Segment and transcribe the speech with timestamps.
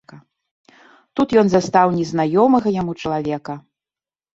[1.21, 3.53] Тут ён застаў незнаёмага яму чалавека.